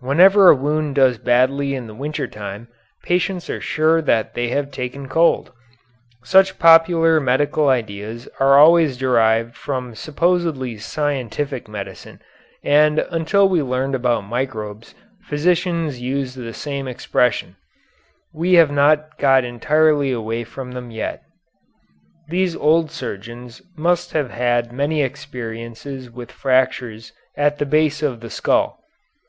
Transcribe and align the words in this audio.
Whenever 0.00 0.48
a 0.48 0.56
wound 0.56 0.96
does 0.96 1.18
badly 1.18 1.72
in 1.72 1.86
the 1.86 1.94
winter 1.94 2.26
time 2.26 2.66
patients 3.04 3.48
are 3.48 3.60
sure 3.60 4.02
that 4.02 4.34
they 4.34 4.48
have 4.48 4.72
taken 4.72 5.08
cold. 5.08 5.52
Such 6.24 6.58
popular 6.58 7.20
medical 7.20 7.68
ideas 7.68 8.28
are 8.40 8.58
always 8.58 8.96
derived 8.96 9.54
from 9.54 9.94
supposedly 9.94 10.78
scientific 10.78 11.68
medicine, 11.68 12.20
and 12.64 12.98
until 13.12 13.48
we 13.48 13.62
learned 13.62 13.94
about 13.94 14.22
microbes 14.24 14.96
physicians 15.22 16.00
used 16.00 16.36
the 16.36 16.52
same 16.52 16.88
expressions. 16.88 17.54
We 18.34 18.54
have 18.54 18.72
not 18.72 19.16
got 19.16 19.44
entirely 19.44 20.10
away 20.10 20.42
from 20.42 20.72
them 20.72 20.90
yet. 20.90 21.22
These 22.28 22.56
old 22.56 22.90
surgeons 22.90 23.62
must 23.76 24.10
have 24.12 24.32
had 24.32 24.72
many 24.72 25.04
experiences 25.04 26.10
with 26.10 26.32
fractures 26.32 27.12
at 27.36 27.58
the 27.58 27.64
base 27.64 28.02
of 28.02 28.18
the 28.18 28.30
skull. 28.30 28.80